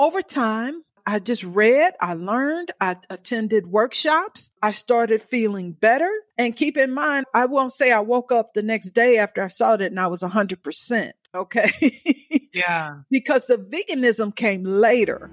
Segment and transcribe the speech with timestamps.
[0.00, 4.50] over time, I just read, I learned, I attended workshops.
[4.62, 6.10] I started feeling better.
[6.38, 9.48] And keep in mind, I won't say I woke up the next day after I
[9.48, 11.10] saw it and I was 100%.
[11.34, 11.70] Okay.
[12.54, 13.00] yeah.
[13.10, 15.30] because the veganism came later.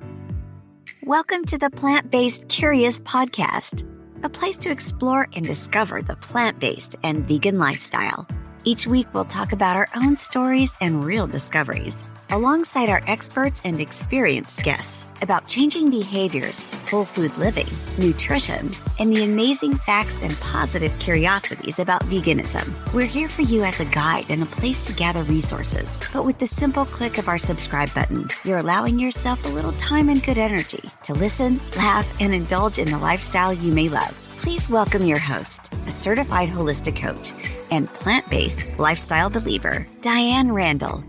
[1.02, 3.88] Welcome to the Plant Based Curious Podcast,
[4.24, 8.28] a place to explore and discover the plant based and vegan lifestyle.
[8.68, 13.80] Each week, we'll talk about our own stories and real discoveries, alongside our experts and
[13.80, 17.68] experienced guests about changing behaviors, whole food living,
[17.98, 22.68] nutrition, and the amazing facts and positive curiosities about veganism.
[22.94, 26.02] We're here for you as a guide and a place to gather resources.
[26.12, 30.10] But with the simple click of our subscribe button, you're allowing yourself a little time
[30.10, 34.12] and good energy to listen, laugh, and indulge in the lifestyle you may love.
[34.36, 37.32] Please welcome your host, a certified holistic coach
[37.72, 41.04] and plant based lifestyle believer, Diane Randall.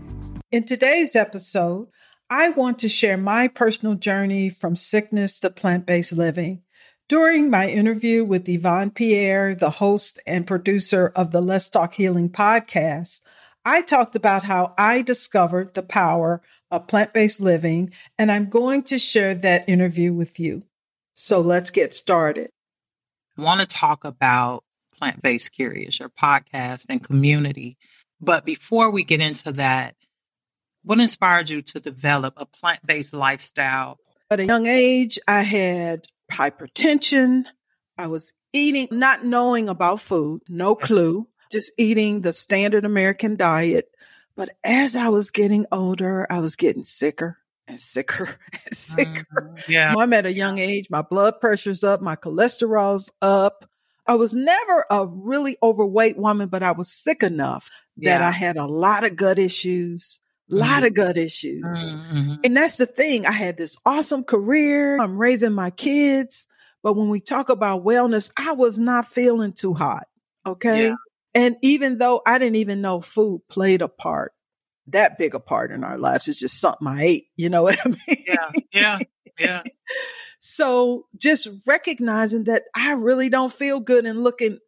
[0.51, 1.89] In today's episode,
[2.29, 6.61] I want to share my personal journey from sickness to plant based living.
[7.07, 12.29] During my interview with Yvonne Pierre, the host and producer of the Let's Talk Healing
[12.29, 13.21] podcast,
[13.65, 18.83] I talked about how I discovered the power of plant based living, and I'm going
[18.83, 20.63] to share that interview with you.
[21.13, 22.49] So let's get started.
[23.37, 24.63] I want to talk about
[24.99, 27.77] Plant Based Curious, your podcast and community.
[28.19, 29.95] But before we get into that,
[30.83, 33.97] what inspired you to develop a plant based lifestyle?
[34.29, 37.45] At a young age, I had hypertension.
[37.97, 43.89] I was eating, not knowing about food, no clue, just eating the standard American diet.
[44.35, 49.25] But as I was getting older, I was getting sicker and sicker and sicker.
[49.33, 49.71] Mm-hmm.
[49.71, 49.95] Yeah.
[49.97, 50.89] I'm at a young age.
[50.89, 52.01] My blood pressure's up.
[52.01, 53.65] My cholesterol's up.
[54.07, 58.27] I was never a really overweight woman, but I was sick enough that Yeah.
[58.27, 60.19] I had a lot of gut issues,
[60.51, 61.93] a lot of gut issues.
[61.93, 62.39] Mhm.
[62.43, 63.25] And that's the thing.
[63.25, 64.99] I had this awesome career.
[64.99, 66.47] I'm raising my kids.
[66.81, 70.07] But when we talk about wellness, I was not feeling too hot.
[70.45, 70.87] Okay.
[70.87, 70.95] Yeah.
[71.35, 74.33] And even though I didn't even know food played a part,
[74.87, 77.25] that big a part in our lives, it's just something I ate.
[77.35, 78.23] You know what I mean?
[78.25, 78.51] Yeah.
[78.73, 78.99] Yeah.
[79.39, 79.63] Yeah.
[80.41, 84.59] So just recognizing that I really don't feel good and looking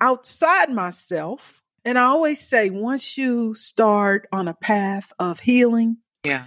[0.00, 1.62] outside myself.
[1.84, 6.46] And I always say, once you start on a path of healing, Yeah.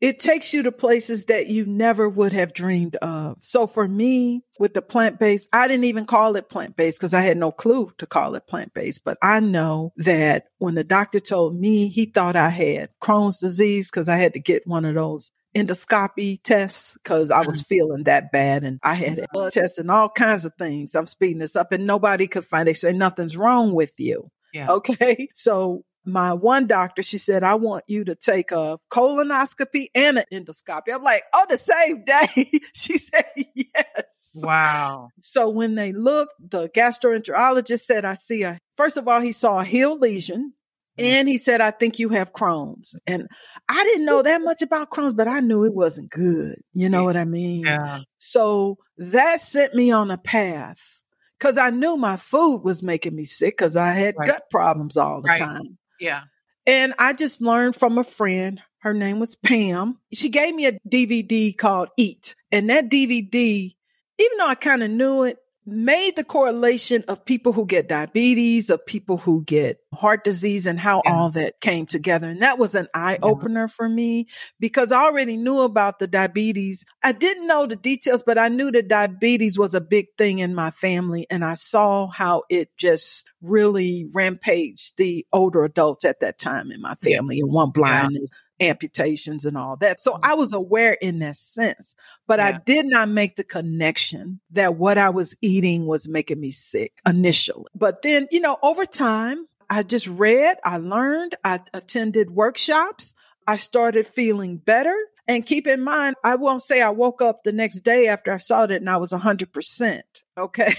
[0.00, 3.38] It takes you to places that you never would have dreamed of.
[3.40, 7.14] So for me, with the plant based, I didn't even call it plant based because
[7.14, 9.04] I had no clue to call it plant based.
[9.04, 13.90] But I know that when the doctor told me he thought I had Crohn's disease
[13.90, 17.66] because I had to get one of those endoscopy tests because I was mm.
[17.66, 20.94] feeling that bad and I had blood tests and all kinds of things.
[20.94, 22.72] I'm speeding this up and nobody could find it.
[22.72, 24.28] They say nothing's wrong with you.
[24.52, 24.70] Yeah.
[24.70, 25.28] Okay.
[25.34, 30.24] So my one doctor, she said, I want you to take a colonoscopy and an
[30.32, 30.94] endoscopy.
[30.94, 32.50] I'm like, oh, the same day.
[32.74, 33.24] she said,
[33.54, 34.40] yes.
[34.42, 35.08] Wow.
[35.18, 39.60] So when they looked, the gastroenterologist said, I see a, first of all, he saw
[39.60, 40.52] a healed lesion.
[40.98, 41.04] Mm.
[41.04, 42.98] And he said, I think you have Crohn's.
[43.06, 43.26] And
[43.68, 46.56] I didn't know that much about Crohn's, but I knew it wasn't good.
[46.72, 47.66] You know what I mean?
[47.66, 48.00] Yeah.
[48.18, 51.00] So that sent me on a path
[51.38, 54.28] because I knew my food was making me sick because I had Right.
[54.28, 55.38] gut problems all the Right.
[55.38, 55.78] time.
[56.00, 56.22] Yeah.
[56.66, 58.60] And I just learned from a friend.
[58.78, 59.98] Her name was Pam.
[60.12, 62.34] She gave me a DVD called Eat.
[62.52, 63.74] And that DVD,
[64.18, 68.70] even though I kind of knew it, made the correlation of people who get diabetes,
[68.70, 71.14] of people who get heart disease and how Yeah.
[71.14, 72.28] all that came together.
[72.28, 74.26] And that was an eye opener for me
[74.60, 76.84] because I already knew about the diabetes.
[77.02, 80.54] I didn't know the details, but I knew that diabetes was a big thing in
[80.54, 81.26] my family.
[81.30, 86.80] And I saw how it just really rampaged the older adults at that time in
[86.80, 87.18] my Yeah.
[87.18, 88.30] family and one blindness.
[88.58, 90.00] Amputations and all that.
[90.00, 90.30] So mm-hmm.
[90.30, 91.94] I was aware in that sense,
[92.26, 96.50] but I did not make the connection that what I was eating was making me
[96.50, 97.66] sick initially.
[97.74, 103.14] But then, you know, over time, I just read, I learned, I attended workshops.
[103.46, 104.96] I started feeling better.
[105.28, 108.36] And keep in mind, I won't say I woke up the next day after I
[108.36, 110.00] saw it and I was 100%.
[110.38, 110.74] Okay.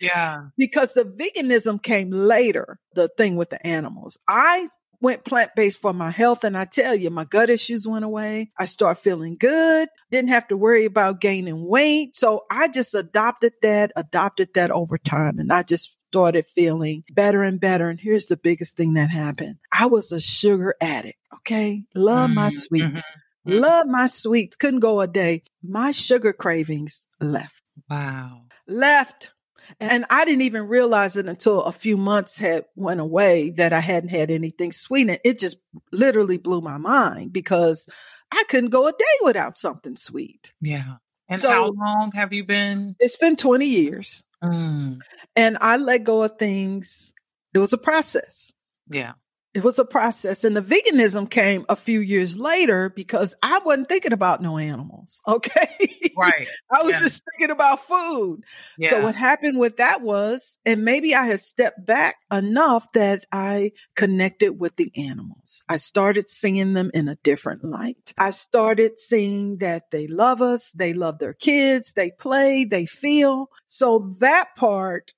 [0.00, 0.46] Yeah.
[0.56, 4.18] because the veganism came later, the thing with the animals.
[4.26, 4.68] I
[5.00, 6.44] went plant based for my health.
[6.44, 8.50] And I tell you, my gut issues went away.
[8.58, 9.88] I started feeling good.
[10.10, 12.14] Didn't have to worry about gaining weight.
[12.16, 15.38] So I just adopted that, adopted that over time.
[15.38, 17.88] And I just started feeling better and better.
[17.88, 19.56] And here's the biggest thing that happened.
[19.72, 21.18] I was a sugar addict.
[21.36, 21.84] Okay.
[21.94, 23.02] Love my Mhm, sweets.
[23.46, 23.60] mhm.
[23.60, 24.56] Love my sweets.
[24.56, 25.44] Couldn't go a day.
[25.62, 28.42] My sugar cravings left Wow.
[28.66, 29.30] left.
[29.78, 33.80] And I didn't even realize it until a few months had went away that I
[33.80, 35.08] hadn't had anything sweet.
[35.08, 35.58] And it just
[35.92, 37.88] literally blew my mind because
[38.32, 40.52] I couldn't go a day without something sweet.
[40.60, 40.94] Yeah.
[41.28, 42.96] And So- how long have you been?
[42.98, 45.00] It's been 20 years Mm,
[45.36, 47.12] and I let go of things.
[47.52, 48.52] It was a process.
[48.88, 49.12] yeah.
[49.52, 50.44] It was a process.
[50.44, 55.20] And the veganism came a few years later because I wasn't thinking about no animals.
[55.30, 56.10] Okay.
[56.16, 56.46] Right.
[56.72, 57.00] I was Yeah.
[57.00, 58.42] just thinking about food.
[58.78, 58.90] Yeah.
[58.90, 63.72] So what happened with that was, and maybe I had stepped back enough that I
[63.96, 65.62] connected with the animals.
[65.68, 68.12] I started seeing them in a different light.
[68.18, 70.72] I started seeing that they love us.
[70.72, 71.92] They love their kids.
[71.94, 73.48] They play, they feel.
[73.66, 75.12] So that part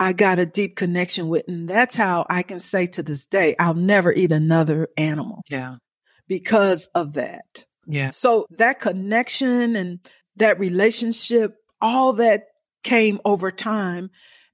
[0.00, 1.44] I got a deep connection with.
[1.48, 5.76] And that's how I can say to this day, I'll never eat another animal yeah.
[6.28, 7.66] because of that.
[7.86, 8.10] Yeah.
[8.10, 10.00] So that connection and
[10.36, 12.44] that relationship, all that
[12.84, 14.10] came over time.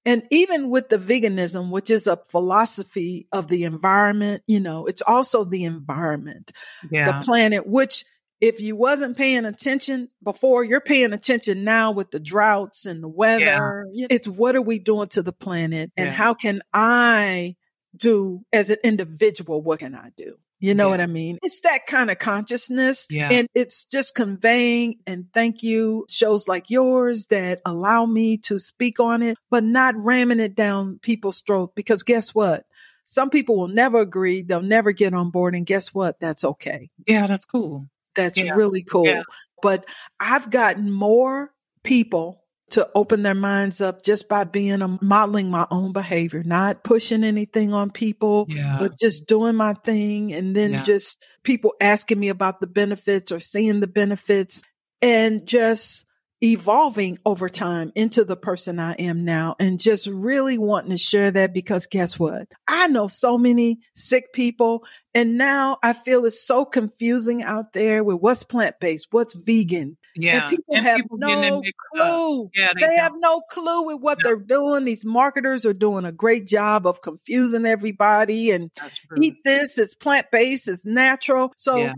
[0.06, 5.02] And even with the veganism, which is a philosophy of the environment, you know, it's
[5.02, 6.52] also the environment,
[6.91, 7.06] Yeah.
[7.06, 8.05] the planet, which
[8.40, 13.08] if you wasn't paying attention before, you're paying attention now with the droughts and the
[13.08, 13.86] weather.
[13.94, 16.12] It's what are we doing to the planet and Yeah.
[16.12, 17.56] how can I
[17.96, 19.62] do as an individual?
[19.62, 20.34] What can I do?
[20.60, 20.90] You know Yeah.
[20.92, 21.38] what I mean?
[21.42, 23.06] It's that kind of consciousness.
[23.10, 23.28] Yeah.
[23.31, 28.98] And it's just conveying and thank you shows like yours that allow me to speak
[28.98, 31.72] on it, but not ramming it down people's throat.
[31.75, 32.64] Because guess what?
[33.04, 34.40] Some people will never agree.
[34.42, 35.54] They'll never get on board.
[35.54, 36.19] And guess what?
[36.20, 36.90] That's okay.
[37.06, 37.26] yeah.
[37.26, 37.86] That's cool.
[38.14, 38.55] That's Yeah.
[38.55, 39.06] really cool.
[39.06, 39.22] Yeah.
[39.62, 39.84] But
[40.20, 41.52] I've gotten more
[41.82, 42.40] people
[42.70, 47.22] to open their minds up just by being a modeling my own behavior, not pushing
[47.22, 48.78] anything on people, Yeah.
[48.81, 50.32] but just doing my thing.
[50.32, 54.62] And then just people asking me about the benefits or seeing the benefits
[55.02, 56.06] and just
[56.44, 61.31] evolving over time into the person I am now and just really wanting to share
[61.31, 62.49] that because guess what?
[62.69, 68.05] I know so many sick people and now I feel it's so confusing out there
[68.05, 69.96] with what's plant based, what's vegan.
[70.14, 70.43] yeah.
[70.43, 71.62] And people have people no
[71.94, 72.50] clue.
[72.55, 72.73] Yeah.
[72.79, 74.29] They, They have no clue with what No.
[74.29, 74.85] they're doing.
[74.85, 78.70] These marketers are doing a great job of confusing everybody and
[79.19, 81.52] eat this, it's plant based, it's natural.
[81.56, 81.94] So Yeah.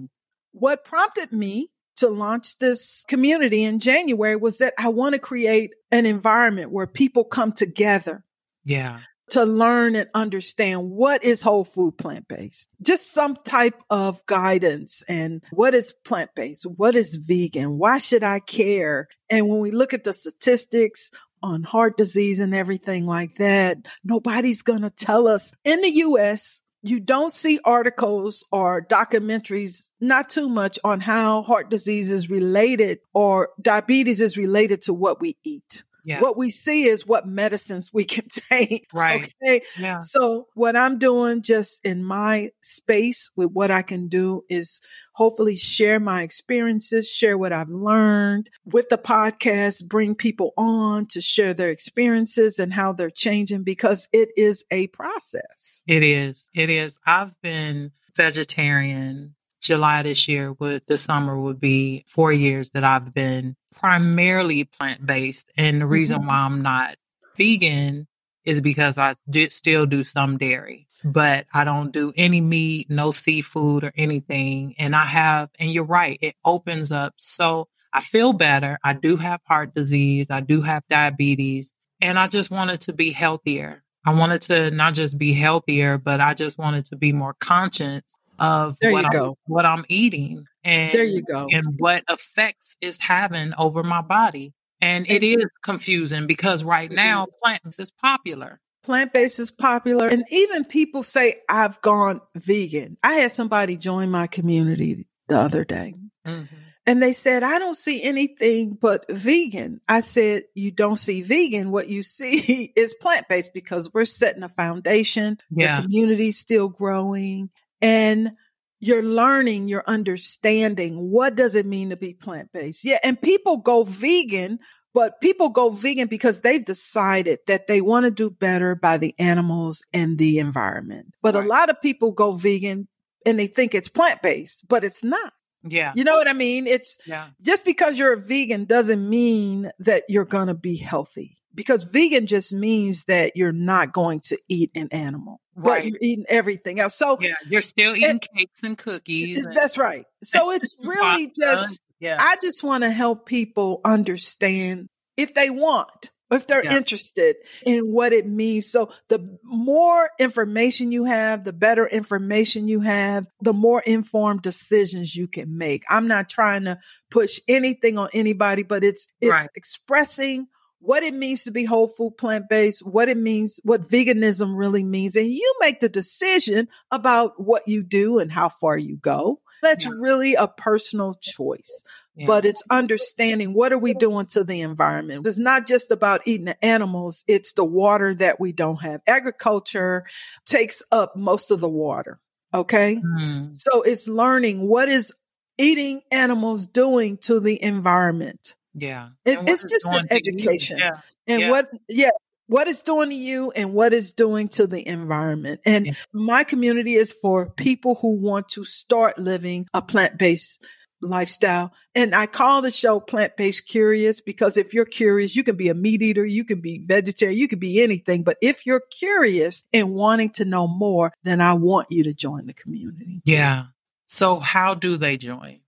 [0.52, 5.70] what prompted me to launch this community in January was that I want to create
[5.90, 8.24] an environment where people come together
[8.64, 9.00] Yeah.
[9.30, 12.68] to learn and understand what is whole food plant based.
[12.80, 16.64] Just some type of guidance and what is plant based?
[16.64, 17.78] What is vegan?
[17.78, 19.08] Why should I care?
[19.28, 21.10] And when we look at the statistics
[21.42, 26.62] on heart disease and everything like that, nobody's going to tell us in the US
[26.88, 33.00] you don't see articles or documentaries, not too much on how heart disease is related
[33.12, 35.84] or diabetes is related to what we eat.
[36.06, 36.20] Yeah.
[36.20, 38.86] What we see is what medicines we can take.
[38.94, 39.34] Right.
[39.42, 39.62] Okay.
[39.78, 39.98] Yeah.
[39.98, 44.80] So what I'm doing just in my space with what I can do is
[45.14, 51.20] hopefully share my experiences, share what I've learned with the podcast, bring people on to
[51.20, 55.82] share their experiences and how they're changing because it is a process.
[55.88, 56.50] It is.
[56.54, 56.98] It is.
[57.04, 59.34] I've been vegetarian.
[59.62, 65.06] July this year would the summer would be four years that I've been primarily plant
[65.06, 65.50] based.
[65.56, 66.26] And the reason Mhm.
[66.26, 66.96] why I'm not
[67.36, 68.06] vegan
[68.44, 73.10] is because I do still do some dairy, but I don't do any meat, no
[73.10, 74.74] seafood or anything.
[74.78, 77.14] And I have, and you're right, it opens up.
[77.16, 78.78] So I feel better.
[78.84, 80.26] I do have heart disease.
[80.30, 83.82] I do have diabetes and I just wanted to be healthier.
[84.04, 88.02] I wanted to not just be healthier, but I just wanted to be more conscious
[88.38, 89.38] of There what I'm, go.
[89.46, 91.46] what I'm eating and There you go.
[91.50, 94.52] and what effects it's having over my body.
[94.82, 97.36] And it is confusing because right now is.
[97.42, 98.60] plants is popular.
[98.82, 100.08] Plant based is popular.
[100.08, 102.98] And even people say, I've gone vegan.
[103.02, 105.94] I had somebody join my community the other day.
[106.26, 106.54] Mm-hmm.
[106.88, 109.80] And they said, I don't see anything but vegan.
[109.88, 111.70] I said, you don't see vegan.
[111.70, 115.38] What you see is plant based because we're setting a foundation.
[115.50, 115.76] Yeah.
[115.76, 118.32] The community's still growing and
[118.80, 122.84] you're learning, you're understanding what does it mean to be plant based.
[122.84, 122.98] Yeah.
[123.02, 124.58] And people go vegan,
[124.94, 129.14] but people go vegan because they've decided that they want to do better by the
[129.18, 131.08] animals and the environment.
[131.22, 131.44] But Right.
[131.44, 132.88] a lot of people go vegan
[133.24, 135.32] and they think it's plant based, but it's not.
[135.68, 135.92] Yeah.
[135.96, 136.66] You know what I mean?
[136.66, 137.28] It's Yeah.
[137.40, 142.26] just because you're a vegan doesn't mean that you're going to be healthy because vegan
[142.26, 146.94] just means that you're not going to eat an animal, but you're eating everything else.
[146.94, 147.34] So Yeah.
[147.48, 149.44] You're still eating cakes and cookies.
[149.44, 150.04] and- that's right.
[150.22, 152.18] So it's really just, yeah.
[152.20, 156.76] I just want to help people understand if they want if they're Yeah.
[156.76, 158.66] interested in what it means.
[158.68, 165.14] So the more information you have, the better information you have, the more informed decisions
[165.14, 165.84] you can make.
[165.88, 166.78] I'm not trying to
[167.12, 169.48] push anything on anybody, but it's, it's Right.
[169.54, 170.48] expressing
[170.86, 174.84] what it means to be whole food plant based, what it means, what veganism really
[174.84, 175.16] means.
[175.16, 179.40] And you make the decision about what you do and how far you go.
[179.62, 179.92] That's Yeah.
[180.00, 181.82] really a personal choice
[182.14, 182.26] Yeah.
[182.26, 185.26] but it's understanding what are we doing to the environment.
[185.26, 187.24] It's not just about eating the animals.
[187.26, 189.00] It's the water that we don't have.
[189.06, 190.04] Agriculture
[190.44, 192.20] takes up most of the water.
[192.54, 192.96] Okay.
[193.02, 195.12] Mm, So it's learning what is
[195.58, 198.56] eating animals doing to the environment.
[198.76, 199.08] Yeah.
[199.24, 200.78] It- it's just an education.
[200.78, 201.00] Yeah.
[201.26, 201.50] and Yeah.
[201.50, 202.10] what yeah
[202.48, 205.92] what it's doing to you and what it's doing to the environment and Yeah.
[206.12, 210.64] my community is for people who want to start living a plant-based
[211.02, 215.68] lifestyle and i call the show plant-based curious because if you're curious you can be
[215.68, 219.64] a meat eater you can be vegetarian you can be anything but if you're curious
[219.74, 223.64] and wanting to know more then i want you to join the community Yeah.
[224.08, 225.58] So how do they join?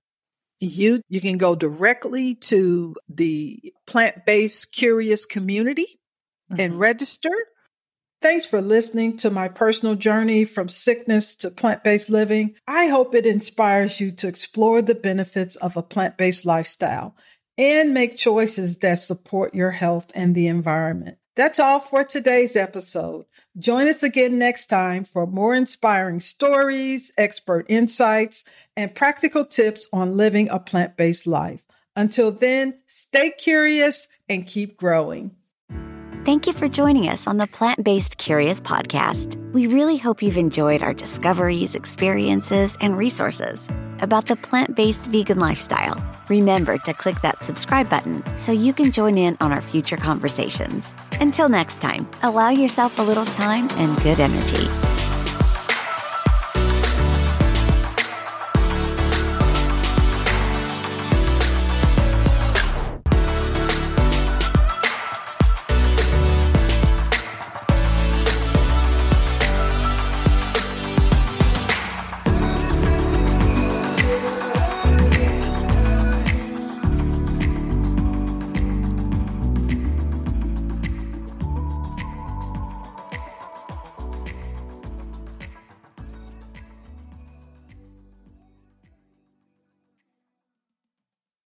[0.61, 6.01] You you can go directly to the plant-based curious community
[6.57, 6.79] and Mhm.
[6.79, 7.31] register.
[8.21, 12.55] Thanks for listening to my personal journey from sickness to plant based living.
[12.67, 17.15] I hope it inspires you to explore the benefits of a plant based lifestyle
[17.57, 21.18] and make choices that support your health and the environment.
[21.39, 23.25] That's all for today's episode.
[23.57, 28.43] Join us again next time for more inspiring stories, expert insights,
[28.77, 31.63] and practical tips on living a plant based life.
[31.95, 35.37] Until then, stay curious and keep growing.
[36.29, 39.37] Thank you for joining us on the Plant Based Curious podcast.
[39.55, 43.67] We really hope you've enjoyed our discoveries, experiences, and resources
[44.01, 45.97] about the plant based vegan lifestyle.
[46.29, 50.93] Remember to click that subscribe button so you can join in on our future conversations.
[51.13, 54.98] Until next time, allow yourself a little time and good energy.